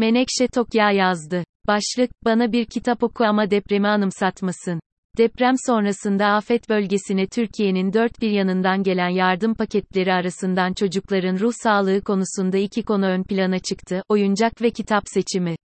[0.00, 1.44] Menekşe Tokya yazdı.
[1.66, 4.80] Başlık, bana bir kitap oku ama depremi anımsatmasın.
[5.18, 12.00] Deprem sonrasında afet bölgesine Türkiye'nin dört bir yanından gelen yardım paketleri arasından çocukların ruh sağlığı
[12.00, 15.56] konusunda iki konu ön plana çıktı, oyuncak ve kitap seçimi.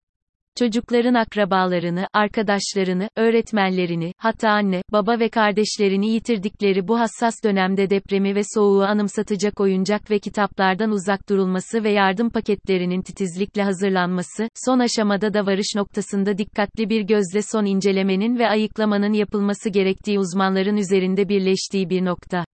[0.59, 8.41] Çocukların akrabalarını, arkadaşlarını, öğretmenlerini, hatta anne, baba ve kardeşlerini yitirdikleri bu hassas dönemde depremi ve
[8.55, 15.46] soğuğu anımsatacak oyuncak ve kitaplardan uzak durulması ve yardım paketlerinin titizlikle hazırlanması, son aşamada da
[15.46, 22.05] varış noktasında dikkatli bir gözle son incelemenin ve ayıklamanın yapılması gerektiği uzmanların üzerinde birleştiği bir
[22.05, 22.45] nokta.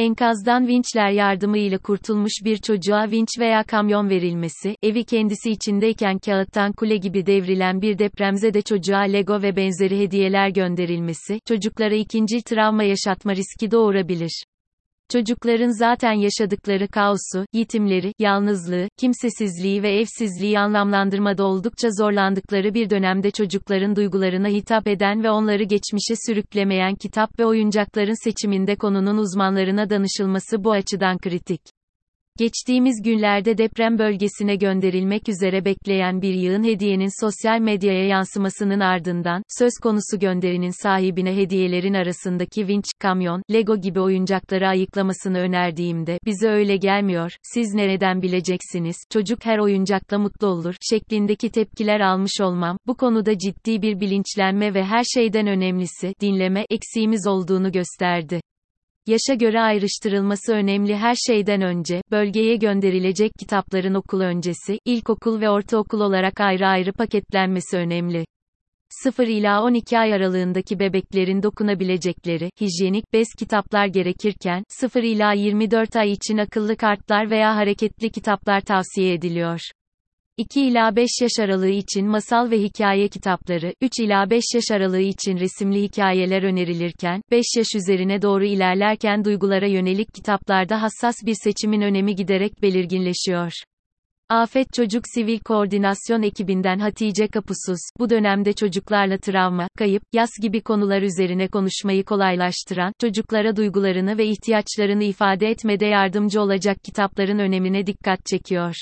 [0.00, 6.96] Enkazdan vinçler yardımıyla kurtulmuş bir çocuğa vinç veya kamyon verilmesi, evi kendisi içindeyken kağıttan kule
[6.96, 13.70] gibi devrilen bir depremzede çocuğa Lego ve benzeri hediyeler gönderilmesi, çocuklara ikinci travma yaşatma riski
[13.70, 14.44] doğurabilir.
[15.12, 23.96] Çocukların zaten yaşadıkları kaosu, yetimleri, yalnızlığı, kimsesizliği ve evsizliği anlamlandırmada oldukça zorlandıkları bir dönemde çocukların
[23.96, 30.72] duygularına hitap eden ve onları geçmişe sürüklemeyen kitap ve oyuncakların seçiminde konunun uzmanlarına danışılması bu
[30.72, 31.60] açıdan kritik.
[32.40, 39.72] Geçtiğimiz günlerde deprem bölgesine gönderilmek üzere bekleyen bir yığın hediyenin sosyal medyaya yansımasının ardından, söz
[39.82, 47.32] konusu gönderinin sahibine hediyelerin arasındaki vinç, kamyon, Lego gibi oyuncakları ayıklamasını önerdiğimde, bize öyle gelmiyor,
[47.42, 53.82] siz nereden bileceksiniz, çocuk her oyuncakla mutlu olur, şeklindeki tepkiler almış olmam, bu konuda ciddi
[53.82, 58.40] bir bilinçlenme ve her şeyden önemlisi, dinleme, eksiğimiz olduğunu gösterdi.
[59.10, 66.00] Yaşa göre ayrıştırılması önemli her şeyden önce, bölgeye gönderilecek kitapların okul öncesi, ilkokul ve ortaokul
[66.00, 68.24] olarak ayrı ayrı paketlenmesi önemli.
[69.04, 76.12] 0 ila 12 ay aralığındaki bebeklerin dokunabilecekleri, hijyenik, bez kitaplar gerekirken, 0 ila 24 ay
[76.12, 79.60] için akıllı kartlar veya hareketli kitaplar tavsiye ediliyor.
[80.40, 85.00] 2 ila 5 yaş aralığı için masal ve hikaye kitapları, 3 ila 5 yaş aralığı
[85.00, 91.80] için resimli hikayeler önerilirken, 5 yaş üzerine doğru ilerlerken duygulara yönelik kitaplarda hassas bir seçimin
[91.80, 93.52] önemi giderek belirginleşiyor.
[94.28, 101.02] Afet Çocuk Sivil Koordinasyon ekibinden Hatice Kapusuz, bu dönemde çocuklarla travma, kayıp, yas gibi konular
[101.02, 108.74] üzerine konuşmayı kolaylaştıran, çocuklara duygularını ve ihtiyaçlarını ifade etmede yardımcı olacak kitapların önemine dikkat çekiyor.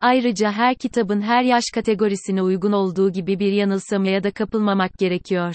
[0.00, 5.54] Ayrıca her kitabın her yaş kategorisine uygun olduğu gibi bir yanılsamaya da kapılmamak gerekiyor.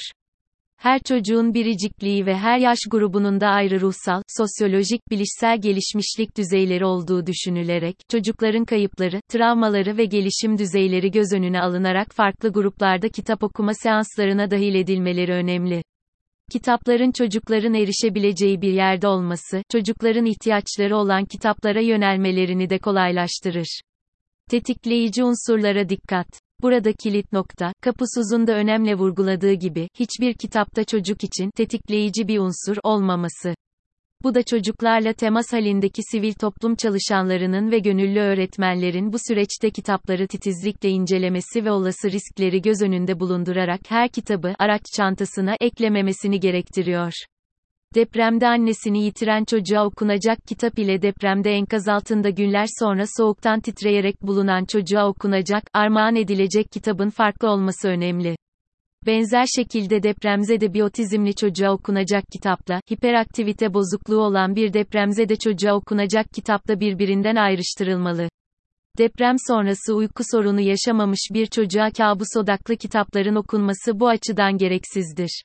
[0.78, 7.26] Her çocuğun biricikliği ve her yaş grubunun da ayrı ruhsal, sosyolojik, bilişsel gelişmişlik düzeyleri olduğu
[7.26, 14.52] düşünülerek, çocukların kayıpları, travmaları ve gelişim düzeyleri göz önüne alınarak farklı gruplarda kitap okuma seanslarına
[14.52, 15.84] dahil edilmeleri önemli.
[16.52, 23.82] Kitapların çocukların erişebileceği bir yerde olması, çocukların ihtiyaçları olan kitaplara yönelmelerini de kolaylaştırır.
[24.50, 26.28] Tetikleyici unsurlara dikkat.
[26.62, 32.78] Burada kilit nokta, Kapusuz'un da önemli vurguladığı gibi, hiçbir kitapta çocuk için tetikleyici bir unsur
[32.84, 33.56] olmaması.
[34.24, 40.90] Bu da çocuklarla temas halindeki sivil toplum çalışanlarının ve gönüllü öğretmenlerin bu süreçte kitapları titizlikle
[40.90, 47.14] incelemesi ve olası riskleri göz önünde bulundurarak her kitabı araç çantasına eklememesini gerektiriyor.
[47.96, 54.66] Depremde annesini yitiren çocuğa okunacak kitap ile depremde enkaz altında günler sonra soğuktan titreyerek bulunan
[54.66, 58.36] çocuğa okunacak, armağan edilecek kitabın farklı olması önemli.
[59.06, 66.26] Benzer şekilde depremzede bir otizmli çocuğa okunacak kitapla, hiperaktivite bozukluğu olan bir depremzede çocuğa okunacak
[66.34, 68.30] kitapta birbirinden ayrıştırılmalı.
[68.98, 75.44] Deprem sonrası uyku sorunu yaşamamış bir çocuğa kabus odaklı kitapların okunması bu açıdan gereksizdir.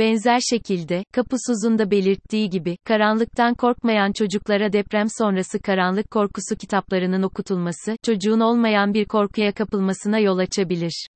[0.00, 7.96] Benzer şekilde, Kapusuz'un da belirttiği gibi, karanlıktan korkmayan çocuklara deprem sonrası karanlık korkusu kitaplarının okutulması,
[8.02, 11.06] çocuğun olmayan bir korkuya kapılmasına yol açabilir.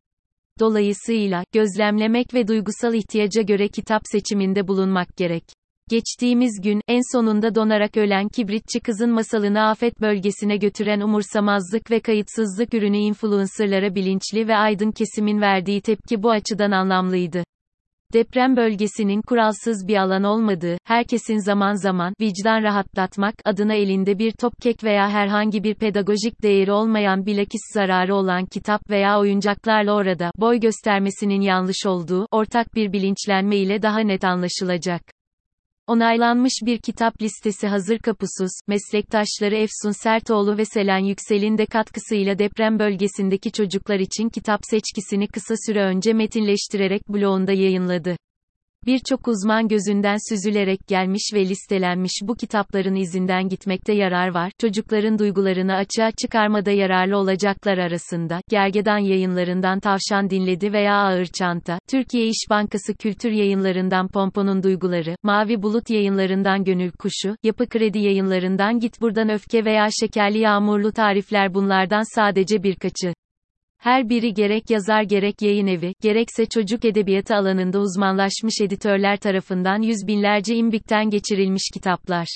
[0.61, 5.44] Dolayısıyla, gözlemlemek ve duygusal ihtiyaca göre kitap seçiminde bulunmak gerek.
[5.91, 12.75] Geçtiğimiz gün, en sonunda donarak ölen kibritçi kızın masalını afet bölgesine götüren umursamazlık ve kayıtsızlık
[12.75, 17.44] ürünü influencerlara bilinçli ve aydın kesimin verdiği tepki bu açıdan anlamlıydı.
[18.14, 24.52] Deprem bölgesinin kuralsız bir alan olmadığı, herkesin zaman zaman vicdan rahatlatmak adına elinde bir top
[24.62, 30.61] kek veya herhangi bir pedagojik değeri olmayan bilakis zararı olan kitap veya oyuncaklarla orada boy
[30.61, 35.13] göstermesinin yanlış olduğu ortak bir bilinçlenme ile daha net anlaşılacak.
[35.87, 42.79] Onaylanmış bir kitap listesi hazır kapusuz, meslektaşları Efsun Sertoğlu ve Selen Yüksel'in de katkısıyla deprem
[42.79, 48.17] bölgesindeki çocuklar için kitap seçkisini kısa süre önce metinleştirerek blogunda yayınladı.
[48.87, 54.53] Birçok uzman gözünden süzülerek gelmiş ve listelenmiş bu kitapların izinden gitmekte yarar var.
[54.61, 62.27] Çocukların duygularını açığa çıkarmada yararlı olacaklar arasında, Gergedan yayınlarından Tavşan Dinledi veya Ağır Çanta, Türkiye
[62.27, 69.01] İş Bankası Kültür Yayınlarından Pompon'un Duyguları, Mavi Bulut yayınlarından Gönül Kuşu, Yapı Kredi yayınlarından Git
[69.01, 73.15] Buradan Öfke veya Şekerli Yağmurlu Tarifler bunlardan sadece birkaçı.
[73.85, 80.07] Her biri gerek yazar gerek yayın evi, gerekse çocuk edebiyatı alanında uzmanlaşmış editörler tarafından yüz
[80.07, 82.27] binlerce imbikten geçirilmiş kitaplar.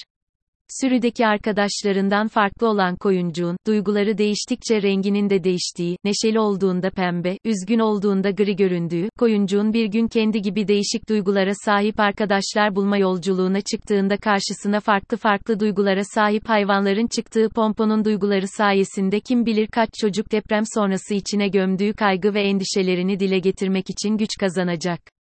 [0.81, 8.31] Sürüdeki arkadaşlarından farklı olan koyuncuğun, duyguları değiştikçe renginin de değiştiği, neşeli olduğunda pembe, üzgün olduğunda
[8.31, 14.81] gri göründüğü, koyuncuğun bir gün kendi gibi değişik duygulara sahip arkadaşlar bulma yolculuğuna çıktığında karşısına
[14.81, 21.15] farklı farklı duygulara sahip hayvanların çıktığı pomponun duyguları sayesinde kim bilir kaç çocuk deprem sonrası
[21.15, 25.18] içine gömdüğü kaygı ve endişelerini dile getirmek için güç kazanacak.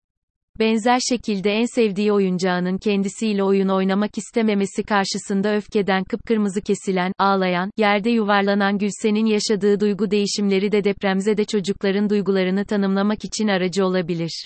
[0.58, 8.10] Benzer şekilde en sevdiği oyuncağının kendisiyle oyun oynamak istememesi karşısında öfkeden kıpkırmızı kesilen, ağlayan, yerde
[8.10, 14.44] yuvarlanan Gülsen'in yaşadığı duygu değişimleri de depremzede çocukların duygularını tanımlamak için aracı olabilir.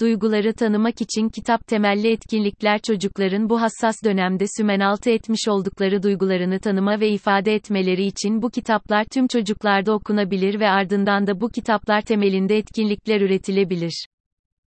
[0.00, 7.00] Duyguları tanımak için kitap temelli etkinlikler çocukların bu hassas dönemde sümenaltı etmiş oldukları duygularını tanıma
[7.00, 12.56] ve ifade etmeleri için bu kitaplar tüm çocuklarda okunabilir ve ardından da bu kitaplar temelinde
[12.56, 14.06] etkinlikler üretilebilir.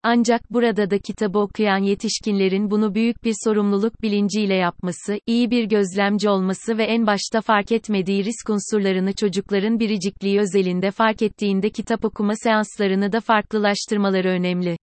[0.09, 6.29] Ancak burada da kitabı okuyan yetişkinlerin bunu büyük bir sorumluluk bilinciyle yapması, iyi bir gözlemci
[6.29, 12.33] olması ve en başta fark etmediği risk unsurlarını çocukların biricikliği özelinde fark ettiğinde kitap okuma
[12.37, 14.77] seanslarını da farklılaştırmaları önemli.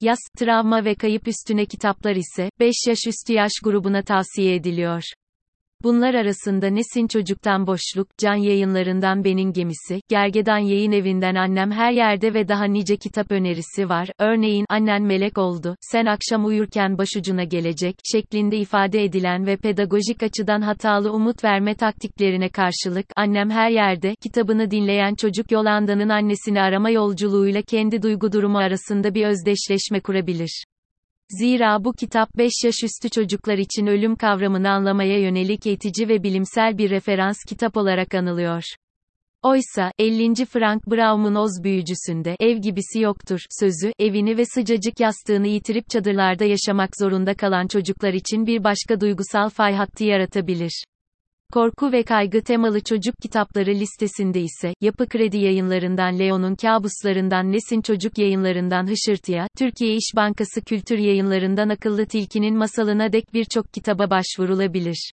[0.00, 5.02] Yaz, travma ve kayıp üstüne kitaplar ise 5 yaş üstü yaş grubuna tavsiye ediliyor.
[5.84, 12.34] Bunlar arasında Nesin Çocuktan Boşluk, Can Yayınlarından Benim Gemisi, Gergedan Yayın Evinden Annem Her Yerde
[12.34, 14.08] ve daha nice kitap önerisi var.
[14.18, 20.60] Örneğin, Annen Melek Oldu, Sen Akşam Uyurken Başucuna Gelecek, şeklinde ifade edilen ve pedagojik açıdan
[20.60, 27.62] hatalı umut verme taktiklerine karşılık, Annem Her Yerde, kitabını dinleyen çocuk Yolanda'nın annesini arama yolculuğuyla
[27.62, 30.64] kendi duygu durumu arasında bir özdeşleşme kurabilir.
[31.30, 36.78] Zira bu kitap 5 yaş üstü çocuklar için ölüm kavramını anlamaya yönelik eğitici ve bilimsel
[36.78, 38.62] bir referans kitap olarak anılıyor.
[39.42, 40.44] Oysa, 50.
[40.44, 46.90] Frank Braum'un Oz büyücüsünde, ev gibisi yoktur, sözü, evini ve sıcacık yastığını yitirip çadırlarda yaşamak
[47.00, 50.84] zorunda kalan çocuklar için bir başka duygusal fay hattı yaratabilir.
[51.54, 58.18] Korku ve kaygı temalı çocuk kitapları listesinde ise, Yapı Kredi yayınlarından Leon'un Kabuslarından Nesin Çocuk
[58.18, 65.12] yayınlarından Hışırtıya, Türkiye İş Bankası Kültür yayınlarından Akıllı Tilkinin masalına dek birçok kitaba başvurulabilir.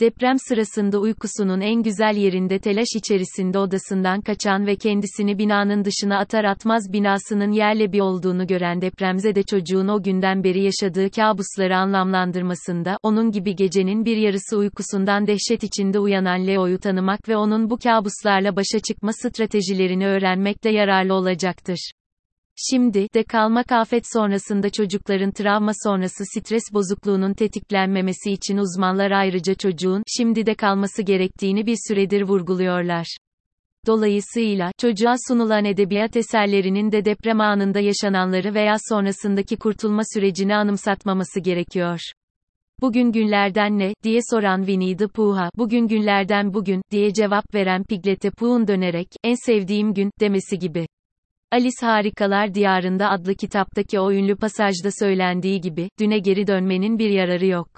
[0.00, 6.44] Deprem sırasında uykusunun en güzel yerinde telaş içerisinde odasından kaçan ve kendisini binanın dışına atar
[6.44, 13.30] atmaz binasının yerle bir olduğunu gören depremzede çocuğun o günden beri yaşadığı kabusları anlamlandırmasında, onun
[13.30, 18.80] gibi gecenin bir yarısı uykusundan dehşet içinde uyanan Leo'yu tanımak ve onun bu kabuslarla başa
[18.88, 21.90] çıkma stratejilerini öğrenmekte yararlı olacaktır.
[22.56, 30.02] Şimdi de kalmak afet sonrasında çocukların travma sonrası stres bozukluğunun tetiklenmemesi için uzmanlar ayrıca çocuğun
[30.18, 33.16] şimdi de kalması gerektiğini bir süredir vurguluyorlar.
[33.86, 42.00] Dolayısıyla, çocuğa sunulan edebiyat eserlerinin de deprem anında yaşananları veya sonrasındaki kurtulma sürecini anımsatmaması gerekiyor.
[42.80, 48.30] Bugün günlerden ne, diye soran Winnie the Pooh'a, bugün günlerden bugün, diye cevap veren Piglet'e
[48.30, 50.86] Pooh'un dönerek, en sevdiğim gün, demesi gibi.
[51.54, 57.46] Alice Harikalar Diyarında adlı kitaptaki o ünlü pasajda söylendiği gibi, düne geri dönmenin bir yararı
[57.46, 57.68] yok.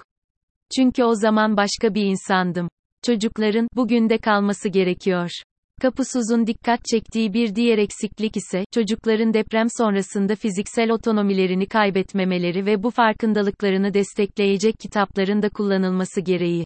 [0.75, 2.69] Çünkü o zaman başka bir insandım.
[3.05, 5.29] Çocukların, bugün de kalması gerekiyor.
[5.81, 12.91] Kapusuz'un dikkat çektiği bir diğer eksiklik ise, çocukların deprem sonrasında fiziksel otonomilerini kaybetmemeleri ve bu
[12.91, 16.65] farkındalıklarını destekleyecek kitapların da kullanılması gereği.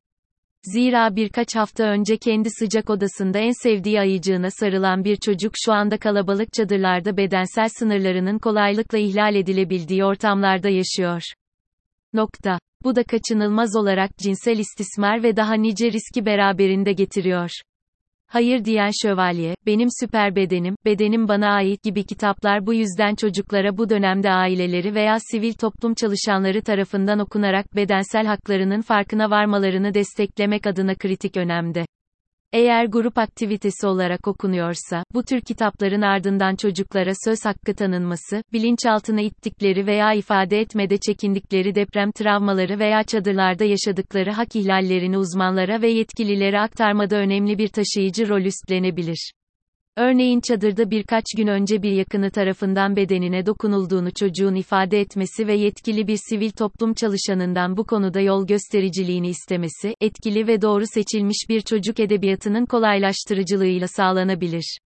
[0.63, 5.97] Zira birkaç hafta önce kendi sıcak odasında en sevdiği ayıcığına sarılan bir çocuk şu anda
[5.97, 11.23] kalabalık çadırlarda bedensel sınırlarının kolaylıkla ihlal edilebildiği ortamlarda yaşıyor.
[12.13, 12.59] Nokta.
[12.83, 17.51] Bu da kaçınılmaz olarak cinsel istismar ve daha nice riski beraberinde getiriyor.
[18.31, 23.89] Hayır diyen şövalye, benim süper bedenim, bedenim bana ait gibi kitaplar bu yüzden çocuklara bu
[23.89, 31.37] dönemde aileleri veya sivil toplum çalışanları tarafından okunarak bedensel haklarının farkına varmalarını desteklemek adına kritik
[31.37, 31.85] önemde.
[32.53, 39.87] Eğer grup aktivitesi olarak okunuyorsa, bu tür kitapların ardından çocuklara söz hakkı tanınması, bilinçaltına ittikleri
[39.87, 47.15] veya ifade etmede çekindikleri deprem travmaları veya çadırlarda yaşadıkları hak ihlallerini uzmanlara ve yetkililere aktarmada
[47.15, 49.31] önemli bir taşıyıcı rol üstlenebilir.
[49.97, 56.07] Örneğin çadırda birkaç gün önce bir yakını tarafından bedenine dokunulduğunu çocuğun ifade etmesi ve yetkili
[56.07, 61.99] bir sivil toplum çalışanından bu konuda yol göstericiliğini istemesi, etkili ve doğru seçilmiş bir çocuk
[61.99, 64.79] edebiyatının kolaylaştırıcılığıyla sağlanabilir.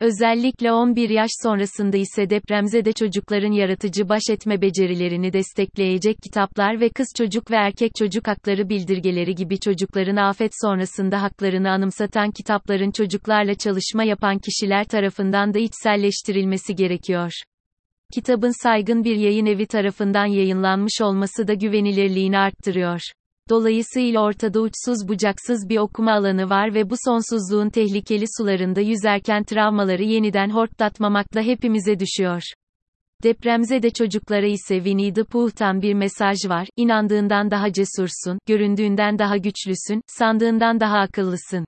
[0.00, 7.08] Özellikle 11 yaş sonrasında ise depremzede çocukların yaratıcı baş etme becerilerini destekleyecek kitaplar ve kız
[7.16, 14.04] çocuk ve erkek çocuk hakları bildirgeleri gibi çocukların afet sonrasında haklarını anımsatan kitapların çocuklarla çalışma
[14.04, 17.32] yapan kişiler tarafından da içselleştirilmesi gerekiyor.
[18.14, 23.00] Kitabın saygın bir yayın evi tarafından yayınlanmış olması da güvenilirliğini arttırıyor.
[23.48, 30.02] Dolayısıyla ortada uçsuz bucaksız bir okuma alanı var ve bu sonsuzluğun tehlikeli sularında yüzerken travmaları
[30.02, 32.42] yeniden hortlatmamakla hepimize düşüyor.
[33.22, 39.36] Depremze de çocuklara ise Winnie the Pooh'tan bir mesaj var, inandığından daha cesursun, göründüğünden daha
[39.36, 41.64] güçlüsün, sandığından daha akıllısın.